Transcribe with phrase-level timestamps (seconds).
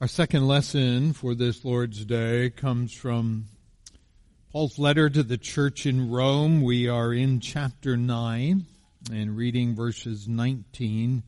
[0.00, 3.46] Our second lesson for this Lord's Day comes from
[4.52, 6.62] Paul's letter to the church in Rome.
[6.62, 8.64] We are in chapter 9
[9.12, 11.24] and reading verses 19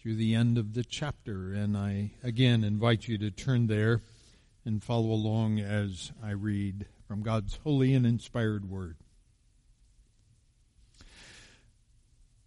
[0.00, 1.52] through the end of the chapter.
[1.52, 4.00] And I again invite you to turn there
[4.64, 8.96] and follow along as I read from God's holy and inspired word.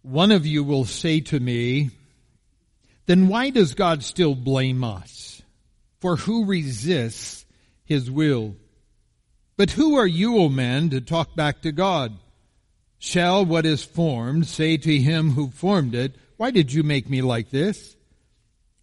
[0.02, 1.90] One of you will say to me,
[3.06, 5.37] then why does God still blame us?
[6.00, 7.44] For who resists
[7.84, 8.56] his will?
[9.56, 12.16] But who are you, O man, to talk back to God?
[12.98, 17.22] Shall what is formed say to him who formed it, Why did you make me
[17.22, 17.96] like this?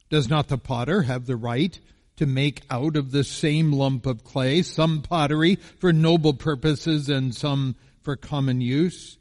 [0.10, 1.80] Does not the potter have the right
[2.18, 7.36] to make out of the same lump of clay some pottery for noble purposes and
[7.36, 9.18] some for common use?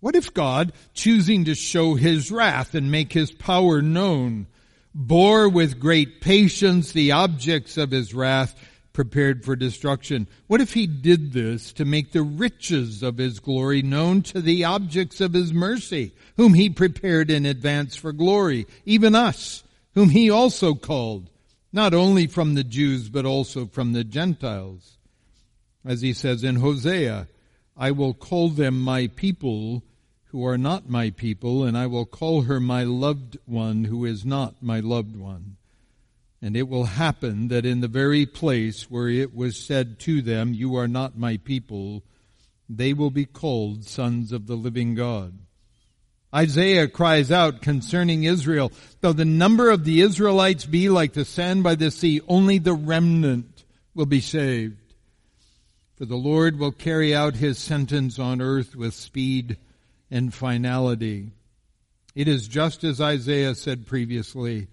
[0.00, 4.46] What if God, choosing to show his wrath and make his power known,
[4.94, 8.54] bore with great patience the objects of his wrath
[8.92, 10.26] prepared for destruction.
[10.46, 14.64] What if he did this to make the riches of his glory known to the
[14.64, 19.62] objects of his mercy, whom he prepared in advance for glory, even us,
[19.94, 21.30] whom he also called,
[21.72, 24.98] not only from the Jews, but also from the Gentiles?
[25.84, 27.28] As he says in Hosea,
[27.76, 29.82] I will call them my people
[30.30, 34.24] who are not my people, and I will call her my loved one who is
[34.24, 35.56] not my loved one.
[36.40, 40.54] And it will happen that in the very place where it was said to them,
[40.54, 42.04] You are not my people,
[42.68, 45.36] they will be called sons of the living God.
[46.32, 48.70] Isaiah cries out concerning Israel,
[49.00, 52.72] though the number of the Israelites be like the sand by the sea, only the
[52.72, 53.64] remnant
[53.96, 54.76] will be saved.
[55.96, 59.58] For the Lord will carry out his sentence on earth with speed
[60.10, 61.30] and finality.
[62.14, 64.68] It is just as Isaiah said previously,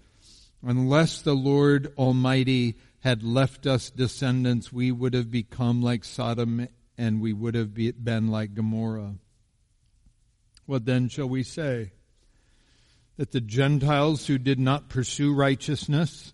[0.62, 7.20] unless the Lord Almighty had left us descendants, we would have become like Sodom and
[7.20, 9.14] we would have been like Gomorrah.
[10.66, 11.92] What then shall we say?
[13.16, 16.32] That the Gentiles who did not pursue righteousness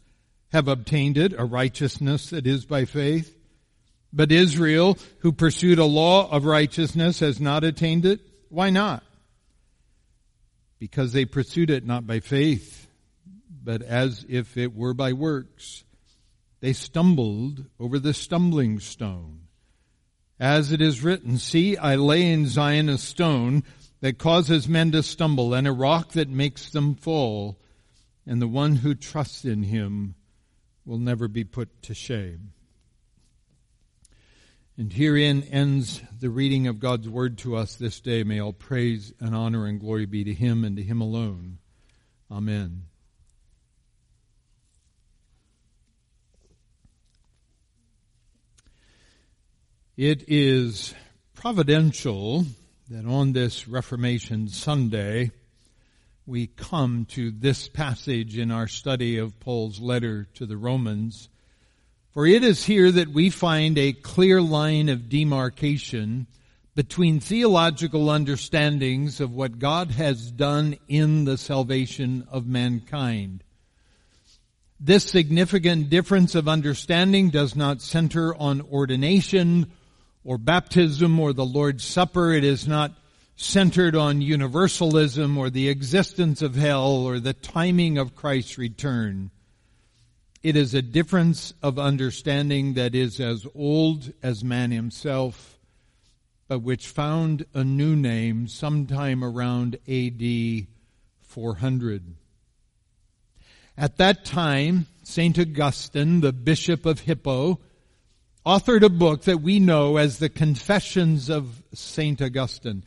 [0.53, 3.37] have obtained it, a righteousness that is by faith.
[4.13, 8.21] But Israel, who pursued a law of righteousness, has not attained it.
[8.55, 9.03] Why not?
[10.79, 12.87] Because they pursued it not by faith,
[13.65, 15.83] but as if it were by works.
[16.61, 19.41] They stumbled over the stumbling stone.
[20.39, 23.65] As it is written, See, I lay in Zion a stone
[24.01, 27.59] that causes men to stumble, and a rock that makes them fall,
[28.25, 30.15] and the one who trusts in him
[30.87, 32.53] will never be put to shame.
[34.77, 38.25] And herein ends the reading of God's word to us this day.
[38.25, 41.59] May all praise and honor and glory be to him and to him alone.
[42.29, 42.87] Amen.
[49.97, 50.93] It is
[51.35, 52.45] providential
[52.91, 55.31] that on this Reformation Sunday
[56.27, 61.29] we come to this passage in our study of Paul's letter to the Romans
[62.15, 66.29] for it is here that we find a clear line of demarcation
[66.77, 73.43] between theological understandings of what God has done in the salvation of mankind.
[74.79, 79.73] This significant difference of understanding does not center on ordination
[80.25, 82.33] or baptism or the Lord's Supper.
[82.33, 82.93] It is not
[83.37, 89.31] centered on universalism or the existence of hell or the timing of Christ's return.
[90.45, 95.59] It is a difference of understanding that is as old as man himself,
[96.49, 100.67] but which found a new name sometime around AD
[101.23, 102.15] 400.
[103.79, 105.39] At that time, St.
[105.39, 107.59] Augustine, the Bishop of Hippo,
[108.45, 112.21] authored a book that we know as the Confessions of St.
[112.21, 112.85] Augustine.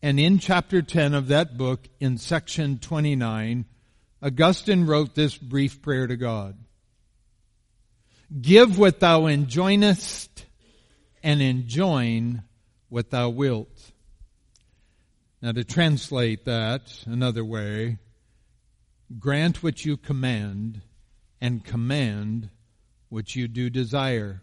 [0.00, 3.64] And in chapter 10 of that book, in section 29,
[4.22, 6.56] Augustine wrote this brief prayer to God.
[8.38, 10.28] Give what thou enjoinest,
[11.22, 12.42] and enjoin
[12.88, 13.92] what thou wilt.
[15.42, 17.98] Now, to translate that another way,
[19.18, 20.82] grant what you command,
[21.40, 22.50] and command
[23.08, 24.42] what you do desire.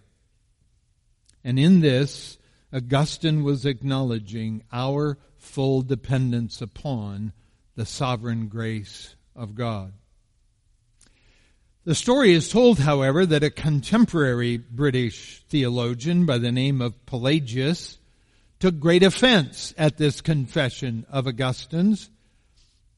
[1.44, 2.38] And in this,
[2.74, 7.32] Augustine was acknowledging our full dependence upon
[7.76, 9.94] the sovereign grace of God.
[11.88, 17.98] The story is told, however, that a contemporary British theologian by the name of Pelagius
[18.60, 22.10] took great offense at this confession of Augustine's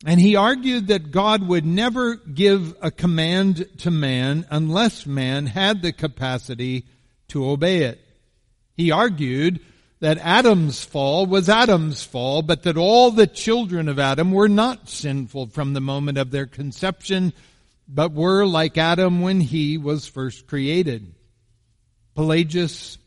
[0.07, 5.83] And he argued that God would never give a command to man unless man had
[5.83, 6.85] the capacity
[7.27, 7.99] to obey it.
[8.75, 9.59] He argued
[9.99, 14.89] that Adam's fall was Adam's fall, but that all the children of Adam were not
[14.89, 17.33] sinful from the moment of their conception,
[17.91, 21.15] but were like Adam when he was first created.
[22.13, 22.99] Pelagius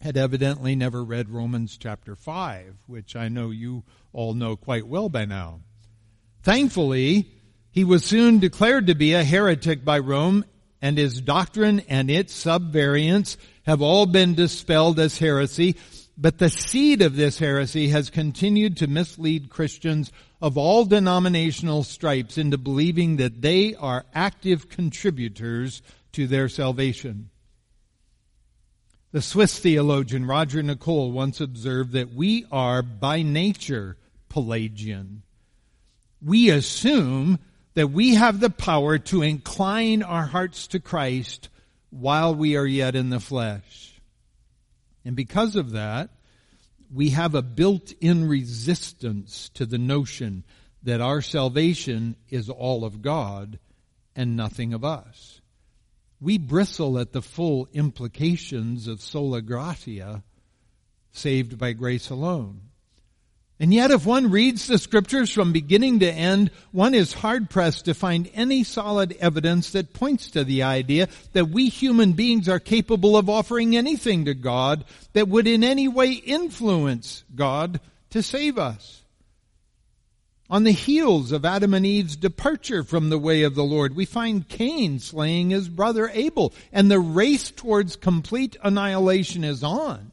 [0.00, 3.82] had evidently never read Romans chapter 5, which I know you
[4.12, 5.60] all know quite well by now.
[6.42, 7.28] Thankfully,
[7.72, 10.44] he was soon declared to be a heretic by Rome,
[10.80, 15.74] and his doctrine and its subvariants have all been dispelled as heresy,
[16.16, 22.38] but the seed of this heresy has continued to mislead Christians of all denominational stripes
[22.38, 25.82] into believing that they are active contributors
[26.12, 27.30] to their salvation.
[29.12, 33.96] The Swiss theologian Roger Nicole once observed that we are by nature
[34.28, 35.22] Pelagian
[36.24, 37.38] we assume
[37.74, 41.48] that we have the power to incline our hearts to Christ
[41.90, 43.93] while we are yet in the flesh.
[45.04, 46.10] And because of that,
[46.92, 50.44] we have a built-in resistance to the notion
[50.82, 53.58] that our salvation is all of God
[54.14, 55.40] and nothing of us.
[56.20, 60.22] We bristle at the full implications of sola gratia,
[61.10, 62.60] saved by grace alone.
[63.64, 67.86] And yet, if one reads the scriptures from beginning to end, one is hard pressed
[67.86, 72.60] to find any solid evidence that points to the idea that we human beings are
[72.60, 74.84] capable of offering anything to God
[75.14, 77.80] that would in any way influence God
[78.10, 79.02] to save us.
[80.50, 84.04] On the heels of Adam and Eve's departure from the way of the Lord, we
[84.04, 90.12] find Cain slaying his brother Abel, and the race towards complete annihilation is on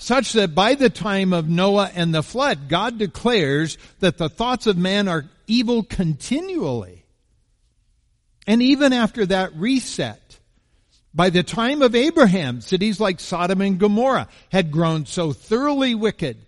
[0.00, 4.66] such that by the time of Noah and the flood, God declares that the thoughts
[4.66, 7.04] of man are evil continually.
[8.46, 10.38] And even after that reset,
[11.12, 16.38] by the time of Abraham, cities like Sodom and Gomorrah had grown so thoroughly wicked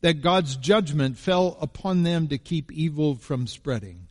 [0.00, 4.08] that God's judgment fell upon them to keep evil from spreading.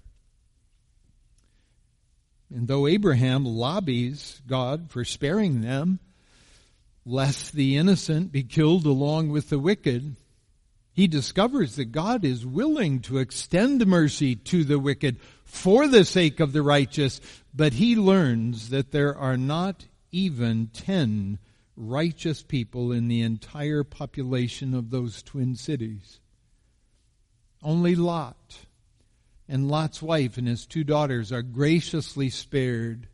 [2.49, 5.99] And though Abraham lobbies God for sparing them,
[7.07, 10.15] lest the innocent be killed along with the wicked,
[10.91, 16.39] he discovers that God is willing to extend mercy to the wicked for the sake
[16.39, 17.21] of the righteous,
[17.53, 21.39] but he learns that there are not even ten
[21.77, 26.19] righteous people in the entire population of those twin cities.
[27.63, 28.65] Only Lot
[29.47, 33.07] and Lot's wife and his two daughters are graciously spared.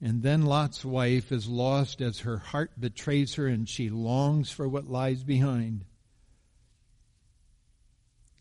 [0.00, 4.68] And then Lot's wife is lost as her heart betrays her and she longs for
[4.68, 5.84] what lies behind.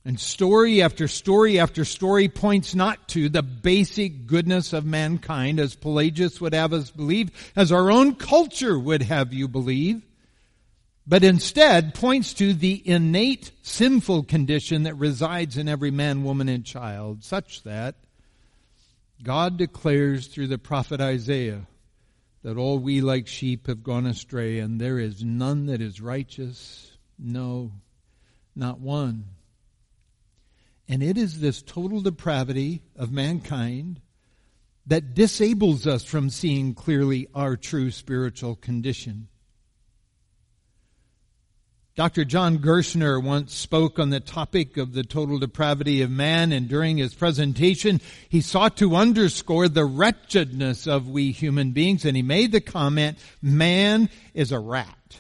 [0.03, 5.75] And story after story after story points not to the basic goodness of mankind as
[5.75, 10.03] Pelagius would have us believe, as our own culture would have you believe,
[11.07, 16.65] but instead points to the innate sinful condition that resides in every man, woman, and
[16.65, 17.95] child, such that
[19.23, 21.67] God declares through the prophet Isaiah
[22.43, 26.95] that all we like sheep have gone astray, and there is none that is righteous.
[27.17, 27.71] No,
[28.55, 29.25] not one.
[30.87, 34.01] And it is this total depravity of mankind
[34.85, 39.27] that disables us from seeing clearly our true spiritual condition.
[41.95, 42.25] Dr.
[42.25, 46.97] John Gerstner once spoke on the topic of the total depravity of man, and during
[46.97, 52.51] his presentation, he sought to underscore the wretchedness of we human beings, and he made
[52.51, 55.19] the comment, man is a rat.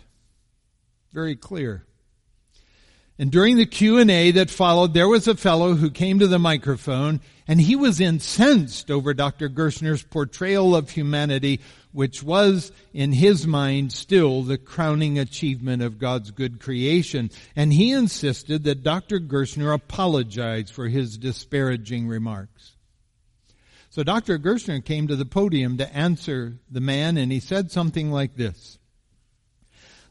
[1.13, 1.85] Very clear.
[3.17, 7.21] And during the Q&A that followed, there was a fellow who came to the microphone
[7.47, 9.49] and he was incensed over Dr.
[9.49, 11.61] Gerstner's portrayal of humanity,
[11.95, 17.31] which was, in his mind, still the crowning achievement of God's good creation.
[17.55, 19.19] And he insisted that Dr.
[19.19, 22.73] Gerstner apologize for his disparaging remarks.
[23.89, 24.37] So Dr.
[24.37, 28.77] Gerstner came to the podium to answer the man and he said something like this.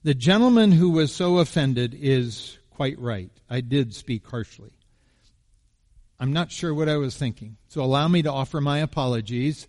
[0.04, 3.30] The gentleman who was so offended is quite right.
[3.50, 4.72] I did speak harshly.
[6.18, 7.58] I'm not sure what I was thinking.
[7.68, 9.68] So allow me to offer my apologies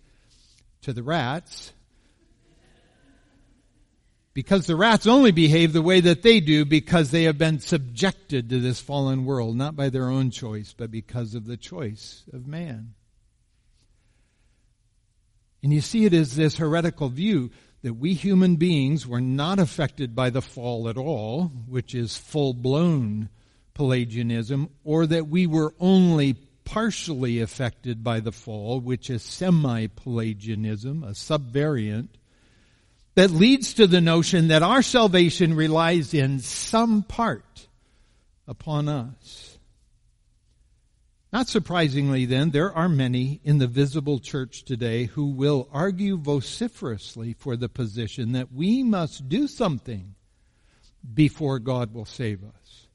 [0.80, 1.74] to the rats.
[4.36, 8.50] Because the rats only behave the way that they do because they have been subjected
[8.50, 12.46] to this fallen world, not by their own choice, but because of the choice of
[12.46, 12.92] man.
[15.62, 17.50] And you see it is this heretical view
[17.80, 22.52] that we human beings were not affected by the fall at all, which is full
[22.52, 23.30] blown
[23.72, 26.34] Pelagianism, or that we were only
[26.66, 32.08] partially affected by the fall, which is semi-Pelagianism, a subvariant,
[33.16, 37.66] that leads to the notion that our salvation relies in some part
[38.46, 39.58] upon us.
[41.32, 47.34] Not surprisingly then, there are many in the visible church today who will argue vociferously
[47.38, 50.14] for the position that we must do something
[51.14, 52.86] before God will save us.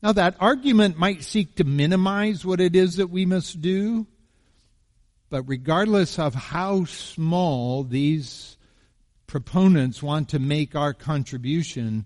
[0.00, 4.06] Now that argument might seek to minimize what it is that we must do,
[5.28, 8.57] but regardless of how small these
[9.28, 12.04] proponents want to make our contribution,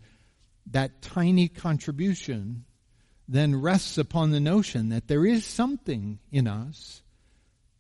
[0.71, 2.64] that tiny contribution
[3.26, 7.00] then rests upon the notion that there is something in us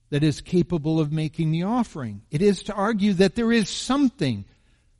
[0.08, 2.22] that is capable of making the offering.
[2.30, 4.46] It is to argue that there is something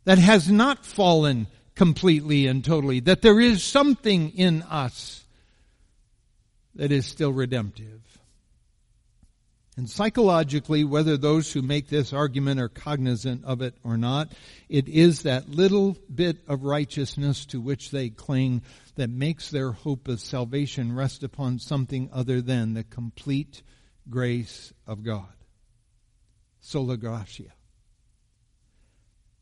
[0.05, 5.25] that has not fallen completely and totally, that there is something in us
[6.75, 8.12] that is still redemptive.
[9.77, 14.33] And psychologically, whether those who make this argument are cognizant of it or not,
[14.69, 18.63] it is that little bit of righteousness to which they cling
[18.97, 23.63] that makes their hope of salvation rest upon something other than the complete
[24.11, 25.33] grace of God.
[26.61, 27.55] Sola gratia.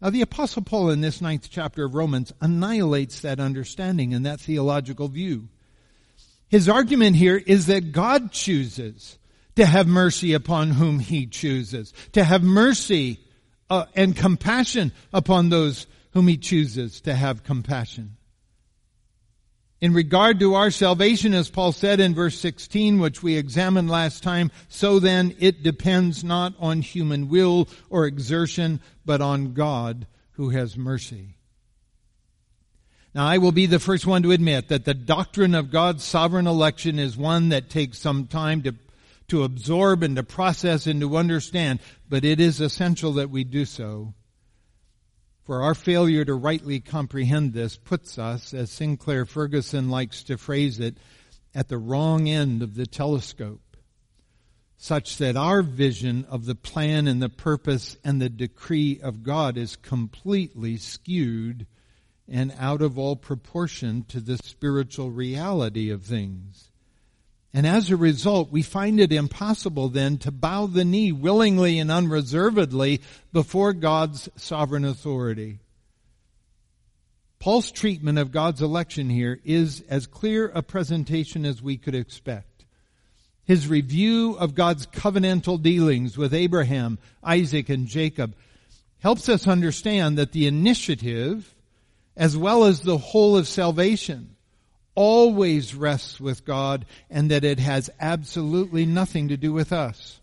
[0.01, 4.41] Now, the Apostle Paul in this ninth chapter of Romans annihilates that understanding and that
[4.41, 5.49] theological view.
[6.49, 9.19] His argument here is that God chooses
[9.57, 13.21] to have mercy upon whom he chooses, to have mercy
[13.69, 18.17] uh, and compassion upon those whom he chooses to have compassion.
[19.81, 24.23] In regard to our salvation, as Paul said in verse 16, which we examined last
[24.23, 30.51] time, so then it depends not on human will or exertion, but on God who
[30.51, 31.37] has mercy.
[33.15, 36.47] Now I will be the first one to admit that the doctrine of God's sovereign
[36.47, 38.75] election is one that takes some time to,
[39.31, 43.65] to absorb and to process and to understand, but it is essential that we do
[43.65, 44.15] so.
[45.45, 50.79] For our failure to rightly comprehend this puts us, as Sinclair Ferguson likes to phrase
[50.79, 50.97] it,
[51.55, 53.77] at the wrong end of the telescope,
[54.77, 59.57] such that our vision of the plan and the purpose and the decree of God
[59.57, 61.67] is completely skewed
[62.29, 66.70] and out of all proportion to the spiritual reality of things.
[67.53, 71.91] And as a result, we find it impossible then to bow the knee willingly and
[71.91, 73.01] unreservedly
[73.33, 75.59] before God's sovereign authority.
[77.41, 82.67] Paul's treatment of God's election here is as clear a presentation as we could expect.
[83.45, 88.37] His review of God's covenantal dealings with Abraham, Isaac, and Jacob
[88.99, 91.53] helps us understand that the initiative,
[92.17, 94.37] as well as the whole of salvation,
[95.01, 100.21] always rests with God and that it has absolutely nothing to do with us.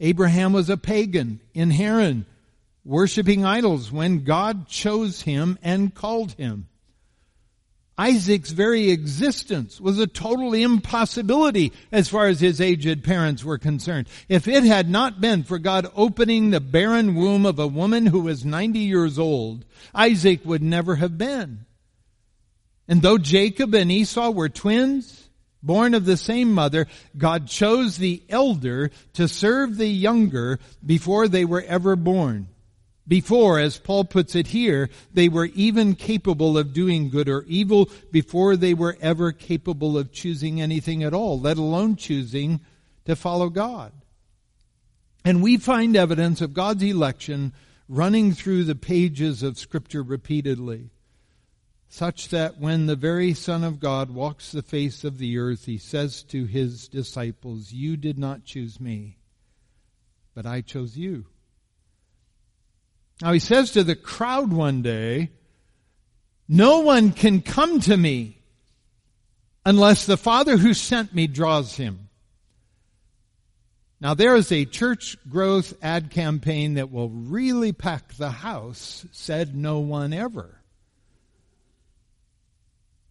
[0.00, 2.26] Abraham was a pagan in Haran,
[2.84, 6.66] worshiping idols when God chose him and called him.
[7.96, 14.08] Isaac's very existence was a total impossibility as far as his aged parents were concerned.
[14.28, 18.22] If it had not been for God opening the barren womb of a woman who
[18.22, 21.66] was 90 years old, Isaac would never have been.
[22.86, 25.28] And though Jacob and Esau were twins,
[25.62, 26.86] born of the same mother,
[27.16, 32.48] God chose the elder to serve the younger before they were ever born.
[33.06, 37.90] Before, as Paul puts it here, they were even capable of doing good or evil
[38.10, 42.60] before they were ever capable of choosing anything at all, let alone choosing
[43.04, 43.92] to follow God.
[45.22, 47.52] And we find evidence of God's election
[47.88, 50.90] running through the pages of scripture repeatedly
[51.94, 55.78] such that when the very Son of God walks the face of the earth, he
[55.78, 59.16] says to his disciples, You did not choose me,
[60.34, 61.26] but I chose you.
[63.22, 65.30] Now he says to the crowd one day,
[66.48, 68.38] No one can come to me
[69.64, 72.08] unless the Father who sent me draws him.
[74.00, 79.54] Now there is a church growth ad campaign that will really pack the house, said
[79.54, 80.58] no one ever.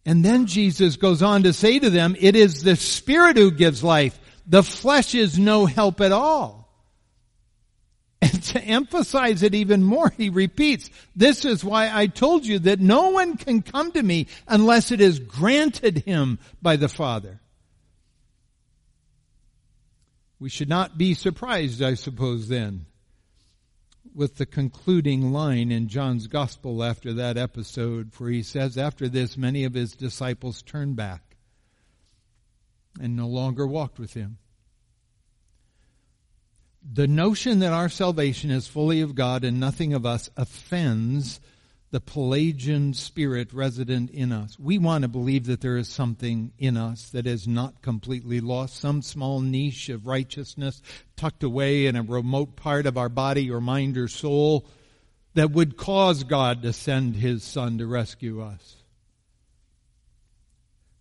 [0.06, 3.82] And then Jesus goes on to say to them, it is the Spirit who gives
[3.82, 4.18] life.
[4.46, 6.64] The flesh is no help at all.
[8.24, 12.80] And to emphasize it even more, he repeats, this is why I told you that
[12.80, 17.40] no one can come to me unless it is granted him by the Father.
[20.40, 22.86] We should not be surprised, I suppose, then,
[24.14, 29.36] with the concluding line in John's Gospel after that episode, for he says, After this,
[29.36, 31.36] many of his disciples turned back
[33.00, 34.38] and no longer walked with him.
[36.92, 41.40] The notion that our salvation is fully of God and nothing of us offends
[41.94, 44.58] the Pelagian spirit resident in us.
[44.58, 48.80] We want to believe that there is something in us that is not completely lost,
[48.80, 50.82] some small niche of righteousness
[51.14, 54.66] tucked away in a remote part of our body or mind or soul
[55.34, 58.74] that would cause God to send His Son to rescue us.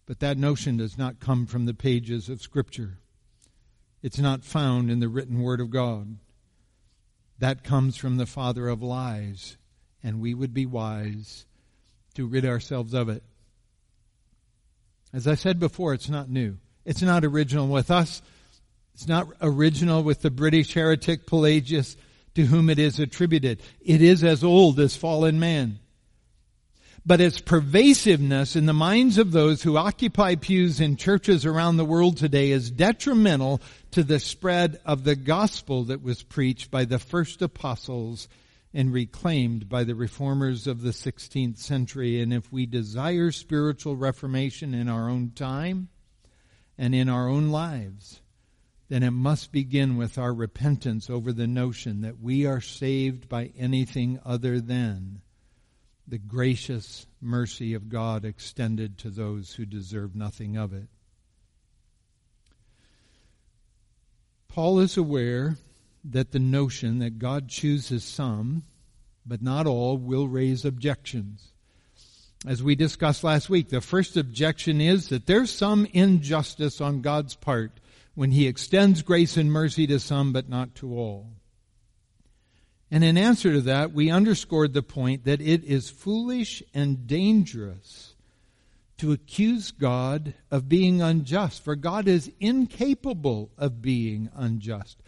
[0.05, 2.99] But that notion does not come from the pages of Scripture.
[4.03, 6.19] It's not found in the written Word of God.
[7.39, 9.57] That comes from the father of lies
[10.03, 11.45] and we would be wise
[12.15, 13.23] to rid ourselves of it.
[15.13, 16.57] As I said before, it's not new.
[16.85, 18.21] It's not original with us.
[18.93, 21.95] It's not original with the British heretic Pelagius
[22.35, 23.61] to whom it is attributed.
[23.81, 25.79] It is as old as fallen man.
[27.05, 31.85] But its pervasiveness in the minds of those who occupy pews in churches around the
[31.85, 36.99] world today is detrimental to the spread of the gospel that was preached by the
[36.99, 38.29] first apostles
[38.73, 42.21] and reclaimed by the reformers of the 16th century.
[42.21, 45.89] And if we desire spiritual reformation in our own time
[46.77, 48.21] and in our own lives,
[48.89, 53.51] then it must begin with our repentance over the notion that we are saved by
[53.57, 55.21] anything other than
[56.07, 60.87] the gracious mercy of God extended to those who deserve nothing of it.
[64.47, 65.57] Paul is aware
[66.03, 68.63] that the notion that God chooses some,
[69.25, 71.51] but not all, will raise objections.
[72.45, 77.35] As we discussed last week, the first objection is that there's some injustice on God's
[77.35, 77.79] part
[78.15, 81.29] when He extends grace and mercy to some, but not to all.
[82.91, 88.13] And in answer to that, we underscored the point that it is foolish and dangerous
[88.97, 95.01] to accuse God of being unjust, for God is incapable of being unjust.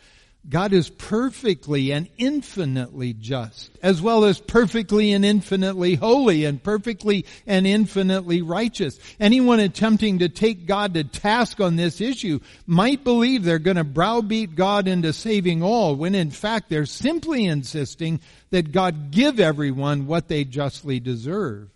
[0.48, 7.26] God is perfectly and infinitely just, as well as perfectly and infinitely holy and perfectly
[7.48, 9.00] and infinitely righteous.
[9.20, 13.84] Anyone attempting to take God to task on this issue might believe they're going to
[13.84, 18.20] browbeat God into saving all, when in fact they're simply insisting
[18.52, 21.70] that God give everyone what they justly deserve.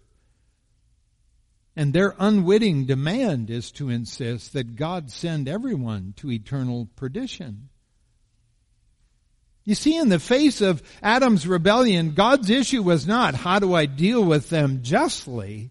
[1.75, 7.68] And their unwitting demand is to insist that God send everyone to eternal perdition.
[9.69, 13.85] You see, in the face of Adam's rebellion, God's issue was not, how do I
[13.85, 15.69] deal with them justly?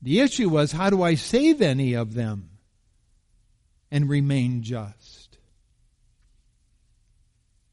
[0.00, 2.50] The issue was, how do I save any of them
[3.90, 5.38] and remain just?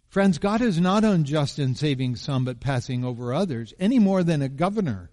[0.10, 4.42] Friends, God is not unjust in saving some but passing over others, any more than
[4.42, 5.12] a governor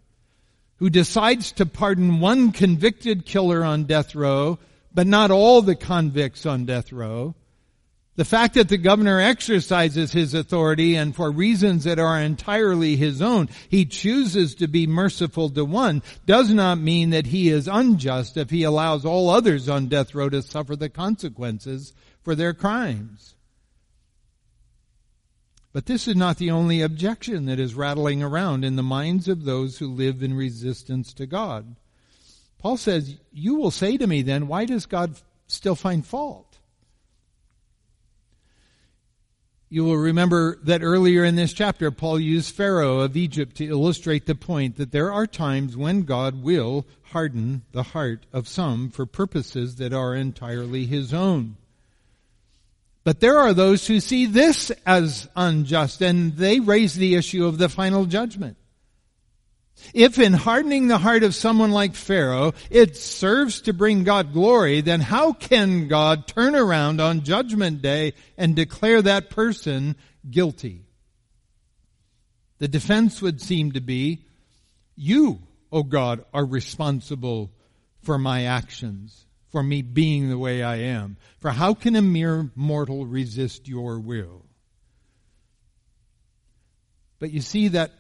[0.77, 4.59] who decides to pardon one convicted killer on death row,
[4.95, 7.35] but not all the convicts on death row,
[8.21, 13.23] the fact that the governor exercises his authority and for reasons that are entirely his
[13.23, 18.37] own, he chooses to be merciful to one does not mean that he is unjust
[18.37, 23.37] if he allows all others on death row to suffer the consequences for their crimes.
[25.73, 29.47] But this is not the only objection that is rattling around in the minds of
[29.47, 31.75] those who live in resistance to God.
[32.59, 35.15] Paul says, You will say to me then, why does God
[35.47, 36.50] still find fault?
[39.73, 44.27] You will remember that earlier in this chapter, Paul used Pharaoh of Egypt to illustrate
[44.27, 49.07] the point that there are times when God will harden the heart of some for
[49.07, 51.57] purposes that are entirely his own.
[53.05, 57.59] But there are those who see this as unjust and they raise the issue of
[57.59, 58.57] the final judgment.
[59.95, 64.81] If in hardening the heart of someone like Pharaoh, it serves to bring God glory,
[64.81, 69.97] then how can God turn around on judgment day and declare that person
[70.29, 70.85] guilty?
[72.59, 74.27] The defense would seem to be,
[74.95, 75.41] you,
[75.73, 77.51] O oh God, are responsible
[78.03, 81.17] for my actions, for me being the way I am.
[81.39, 84.45] For how can a mere mortal resist your will?
[87.19, 87.93] But you see that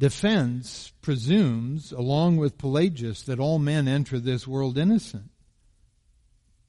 [0.00, 5.30] defense presumes, along with Pelagius, that all men enter this world innocent.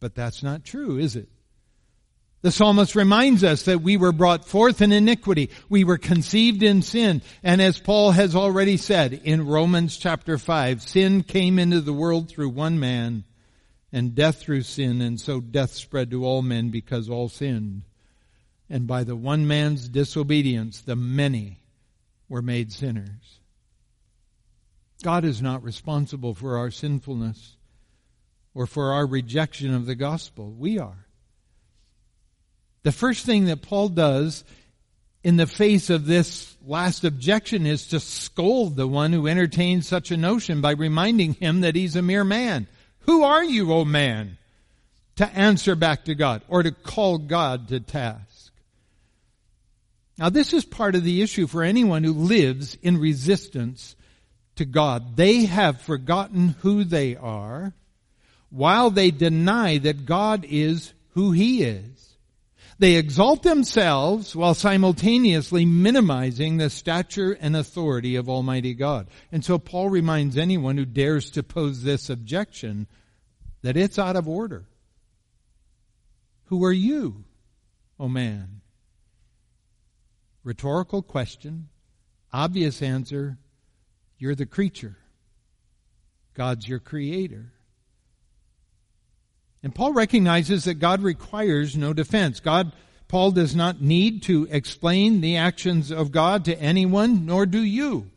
[0.01, 1.29] But that's not true, is it?
[2.41, 5.49] The psalmist reminds us that we were brought forth in iniquity.
[5.69, 7.21] We were conceived in sin.
[7.41, 12.29] And as Paul has already said in Romans chapter 5, sin came into the world
[12.29, 13.23] through one man
[13.93, 15.01] and death through sin.
[15.01, 17.83] And so death spread to all men because all sinned.
[18.69, 21.60] and by the one man's disobedience, the many
[22.31, 23.39] were made sinners.
[25.03, 27.57] God is not responsible for our sinfulness
[28.53, 30.49] or for our rejection of the gospel.
[30.49, 31.05] We are.
[32.83, 34.45] The first thing that Paul does
[35.25, 40.09] in the face of this last objection is to scold the one who entertains such
[40.09, 42.65] a notion by reminding him that he's a mere man.
[43.01, 44.37] Who are you, O man,
[45.17, 48.30] to answer back to God or to call God to task?
[50.21, 53.95] Now this is part of the issue for anyone who lives in resistance
[54.57, 55.17] to God.
[55.17, 57.73] They have forgotten who they are
[58.51, 62.17] while they deny that God is who He is.
[62.77, 69.07] They exalt themselves while simultaneously minimizing the stature and authority of Almighty God.
[69.31, 72.85] And so Paul reminds anyone who dares to pose this objection
[73.63, 74.65] that it's out of order.
[76.45, 77.23] Who are you,
[77.99, 78.60] O oh man?
[80.43, 81.69] Rhetorical question,
[82.33, 83.37] obvious answer,
[84.17, 84.97] you're the creature.
[86.33, 87.51] God's your creator.
[89.63, 92.39] And Paul recognizes that God requires no defense.
[92.39, 92.71] God,
[93.07, 98.09] Paul does not need to explain the actions of God to anyone, nor do you.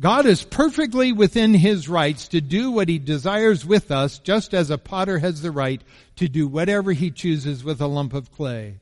[0.00, 4.70] God is perfectly within his rights to do what he desires with us, just as
[4.70, 5.82] a potter has the right
[6.16, 8.80] to do whatever he chooses with a lump of clay.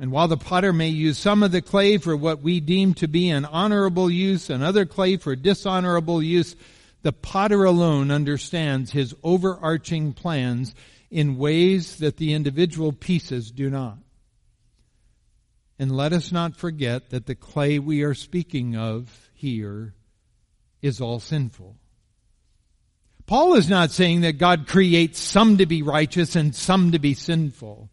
[0.00, 3.06] And while the potter may use some of the clay for what we deem to
[3.06, 6.56] be an honorable use and other clay for dishonorable use,
[7.02, 10.74] the potter alone understands his overarching plans
[11.10, 13.98] in ways that the individual pieces do not.
[15.78, 19.92] And let us not forget that the clay we are speaking of here
[20.80, 21.76] is all sinful.
[23.26, 27.12] Paul is not saying that God creates some to be righteous and some to be
[27.12, 27.90] sinful.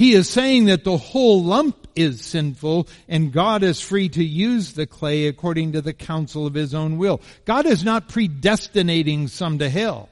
[0.00, 4.72] He is saying that the whole lump is sinful and God is free to use
[4.72, 7.20] the clay according to the counsel of his own will.
[7.44, 10.08] God is not predestinating some to hell.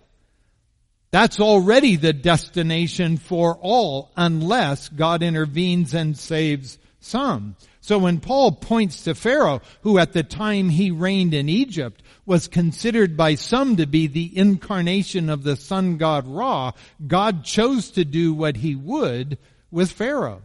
[1.11, 7.57] That's already the destination for all unless God intervenes and saves some.
[7.81, 12.47] So when Paul points to Pharaoh, who at the time he reigned in Egypt was
[12.47, 16.73] considered by some to be the incarnation of the sun god Ra,
[17.07, 19.39] God chose to do what he would
[19.71, 20.43] with Pharaoh.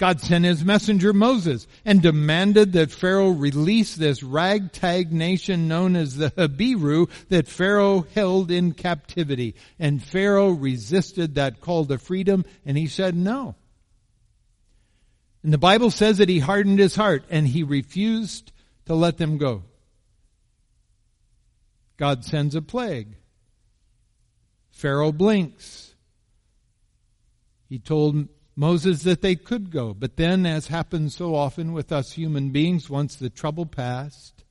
[0.00, 6.16] God sent his messenger Moses and demanded that Pharaoh release this ragtag nation known as
[6.16, 9.54] the Habiru that Pharaoh held in captivity.
[9.78, 13.56] And Pharaoh resisted that call to freedom and he said no.
[15.42, 18.52] And the Bible says that he hardened his heart and he refused
[18.86, 19.64] to let them go.
[21.98, 23.16] God sends a plague.
[24.70, 25.89] Pharaoh blinks.
[27.70, 29.94] He told Moses that they could go.
[29.94, 34.44] But then, as happens so often with us human beings, once the trouble passed,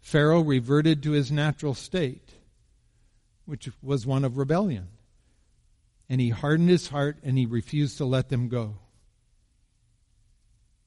[0.00, 2.34] Pharaoh reverted to his natural state,
[3.46, 4.88] which was one of rebellion.
[6.10, 8.74] And he hardened his heart and he refused to let them go.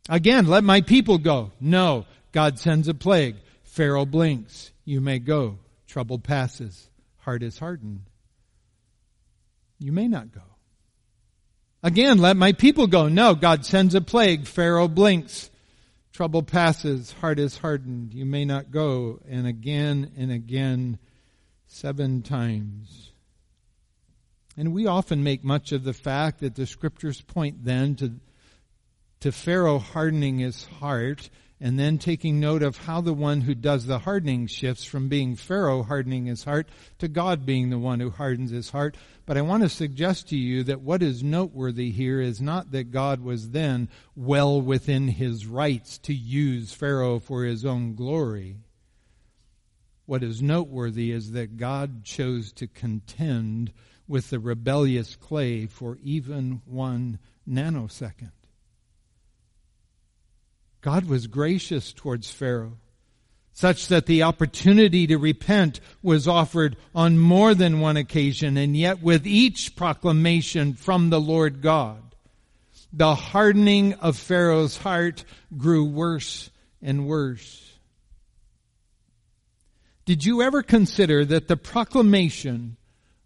[0.08, 1.52] Again, let my people go.
[1.60, 2.06] No.
[2.32, 3.38] God sends a plague.
[3.64, 4.72] Pharaoh blinks.
[4.84, 5.58] You may go.
[5.88, 6.90] Trouble passes.
[7.18, 8.02] Heart is hardened.
[9.80, 10.55] You may not go.
[11.86, 13.10] Again, let my people go.
[13.10, 14.48] No, God sends a plague.
[14.48, 15.52] Pharaoh blinks.
[16.14, 17.12] Trouble passes.
[17.12, 18.12] Heart is hardened.
[18.12, 19.20] You may not go.
[19.30, 20.98] And again and again,
[21.68, 23.12] seven times.
[24.58, 28.14] And we often make much of the fact that the scriptures point then to,
[29.20, 33.86] to Pharaoh hardening his heart and then taking note of how the one who does
[33.86, 36.68] the hardening shifts from being Pharaoh hardening his heart
[37.00, 38.98] to God being the one who hardens his heart.
[39.26, 42.92] But I want to suggest to you that what is noteworthy here is not that
[42.92, 48.58] God was then well within his rights to use Pharaoh for his own glory.
[50.06, 53.72] What is noteworthy is that God chose to contend
[54.08, 57.18] with the rebellious clay for even one
[57.50, 58.32] nanosecond.
[60.86, 62.78] God was gracious towards Pharaoh,
[63.54, 69.02] such that the opportunity to repent was offered on more than one occasion, and yet
[69.02, 72.04] with each proclamation from the Lord God,
[72.94, 75.26] the hardening of Pharaoh's heart
[75.58, 76.52] grew worse
[76.84, 77.74] and worse.
[80.06, 82.78] Did you ever consider that the proclamation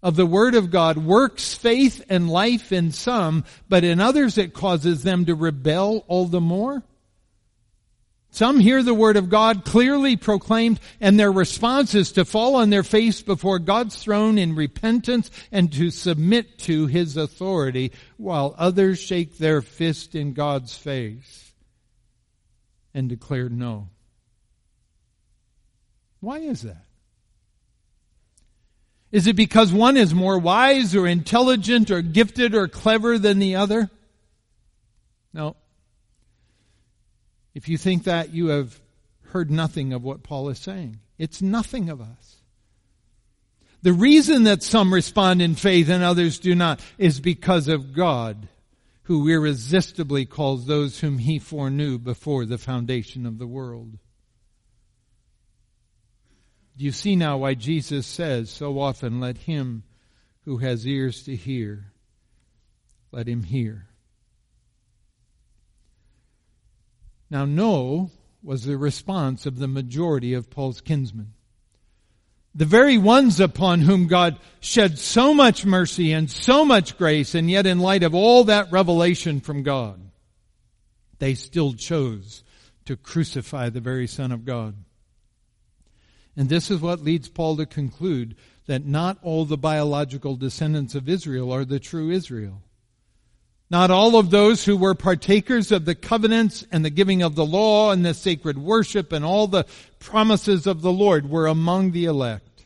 [0.02, 4.54] of the Word of God works faith and life in some, but in others it
[4.54, 6.84] causes them to rebel all the more?
[8.32, 12.70] Some hear the word of God clearly proclaimed and their response is to fall on
[12.70, 19.00] their face before God's throne in repentance and to submit to his authority while others
[19.00, 21.52] shake their fist in God's face
[22.94, 23.90] and declare no.
[26.20, 26.86] Why is that?
[29.12, 33.56] Is it because one is more wise or intelligent or gifted or clever than the
[33.56, 33.90] other?
[35.34, 35.56] No.
[37.54, 38.80] If you think that, you have
[39.30, 41.00] heard nothing of what Paul is saying.
[41.18, 42.38] It's nothing of us.
[43.82, 48.48] The reason that some respond in faith and others do not is because of God,
[49.04, 53.98] who irresistibly calls those whom he foreknew before the foundation of the world.
[56.78, 59.84] Do you see now why Jesus says so often, let him
[60.46, 61.92] who has ears to hear,
[63.12, 63.89] let him hear.
[67.30, 68.12] Now, no
[68.42, 71.34] was the response of the majority of Paul's kinsmen.
[72.56, 77.50] The very ones upon whom God shed so much mercy and so much grace, and
[77.50, 80.02] yet in light of all that revelation from God,
[81.20, 82.44] they still chose
[82.86, 84.76] to crucify the very Son of God.
[86.36, 91.10] And this is what leads Paul to conclude that not all the biological descendants of
[91.10, 92.64] Israel are the true Israel.
[93.72, 97.46] Not all of those who were partakers of the covenants and the giving of the
[97.46, 99.66] law and the sacred worship and all the
[100.00, 102.66] promises of the Lord were among the elect.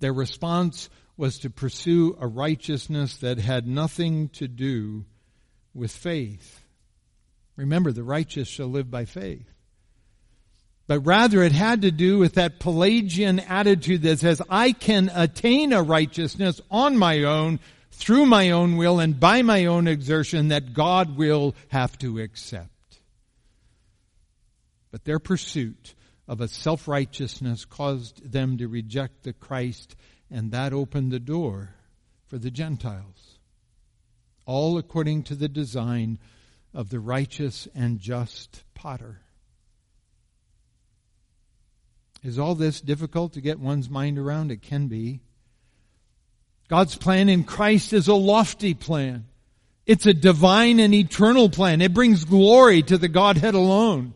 [0.00, 5.04] Their response was to pursue a righteousness that had nothing to do
[5.74, 6.62] with faith.
[7.56, 9.48] Remember, the righteous shall live by faith.
[10.86, 15.72] But rather it had to do with that Pelagian attitude that says, I can attain
[15.72, 17.60] a righteousness on my own
[17.96, 22.70] through my own will and by my own exertion that God will have to accept.
[24.90, 25.94] But their pursuit
[26.26, 29.96] of a self-righteousness caused them to reject the Christ
[30.30, 31.74] and that opened the door
[32.26, 33.38] for the Gentiles.
[34.46, 36.18] All according to the design
[36.72, 39.20] of the righteous and just potter.
[42.22, 44.50] Is all this difficult to get one's mind around?
[44.50, 45.20] It can be.
[46.68, 49.26] God's plan in Christ is a lofty plan.
[49.86, 51.82] It's a divine and eternal plan.
[51.82, 54.14] It brings glory to the Godhead alone.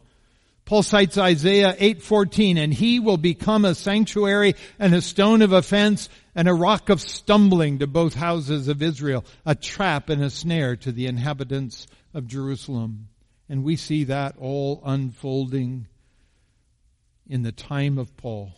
[0.65, 6.11] Paul cites Isaiah 8:14 and he will become a sanctuary and a stone of offense
[6.35, 10.77] and a rock of stumbling to both houses of Israel, a trap and a snare
[10.77, 13.09] to the inhabitants of Jerusalem.
[13.49, 15.87] And we see that all unfolding
[17.27, 18.53] in the time of Paul.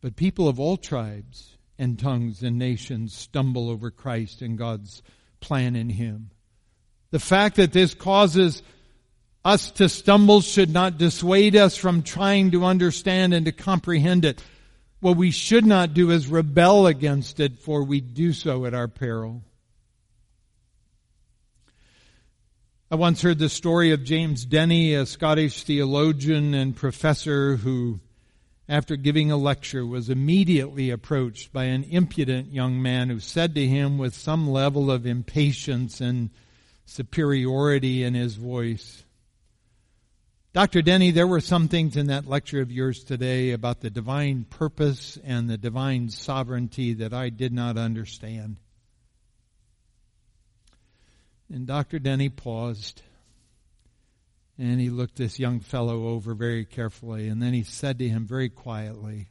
[0.00, 5.02] But people of all tribes and tongues and nations stumble over Christ and God's
[5.40, 6.30] plan in Him.
[7.10, 8.62] The fact that this causes
[9.44, 14.42] us to stumble should not dissuade us from trying to understand and to comprehend it.
[15.00, 18.88] What we should not do is rebel against it, for we do so at our
[18.88, 19.42] peril.
[22.90, 28.00] I once heard the story of James Denney, a Scottish theologian and professor who
[28.70, 33.66] after giving a lecture, was immediately approached by an impudent young man who said to
[33.66, 36.30] him with some level of impatience and
[36.86, 39.04] superiority in his voice,
[40.52, 40.82] Dr.
[40.82, 45.16] Denney, there were some things in that lecture of yours today about the divine purpose
[45.22, 48.56] and the divine sovereignty that I did not understand.
[51.52, 52.00] And Dr.
[52.00, 53.02] Denney paused
[54.60, 58.26] and he looked this young fellow over very carefully, and then he said to him
[58.26, 59.28] very quietly,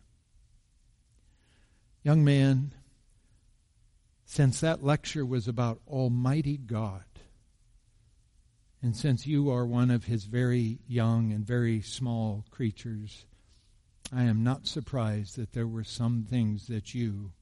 [2.01, 2.73] Young man,
[4.25, 7.03] since that lecture was about Almighty God,
[8.81, 13.27] and since you are one of his very young and very small creatures,
[14.11, 17.33] I am not surprised that there were some things that you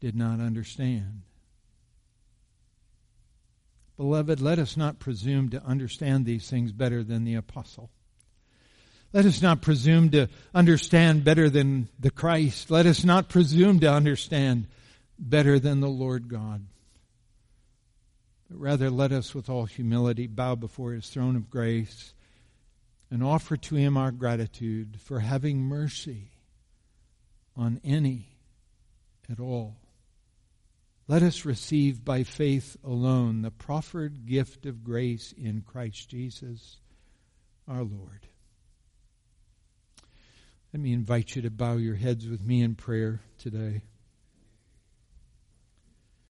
[0.00, 1.22] did not understand.
[3.96, 7.90] Beloved, let us not presume to understand these things better than the apostle.
[9.12, 12.70] Let us not presume to understand better than the Christ.
[12.70, 14.66] Let us not presume to understand
[15.18, 16.66] better than the Lord God.
[18.50, 22.12] But rather, let us with all humility bow before his throne of grace
[23.08, 26.32] and offer to him our gratitude for having mercy
[27.56, 28.26] on any
[29.30, 29.76] at all
[31.06, 36.78] let us receive by faith alone the proffered gift of grace in Christ Jesus
[37.68, 38.28] our Lord.
[40.72, 43.82] Let me invite you to bow your heads with me in prayer today.